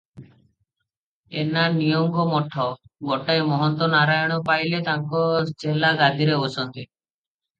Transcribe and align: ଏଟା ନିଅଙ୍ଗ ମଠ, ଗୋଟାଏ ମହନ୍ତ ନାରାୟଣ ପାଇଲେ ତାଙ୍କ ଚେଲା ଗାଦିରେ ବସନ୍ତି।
ଏଟା 1.41 1.65
ନିଅଙ୍ଗ 1.73 2.23
ମଠ, 2.29 2.65
ଗୋଟାଏ 3.09 3.43
ମହନ୍ତ 3.51 3.91
ନାରାୟଣ 3.93 4.39
ପାଇଲେ 4.49 4.81
ତାଙ୍କ 4.89 5.21
ଚେଲା 5.65 5.95
ଗାଦିରେ 6.03 6.41
ବସନ୍ତି। 6.45 6.87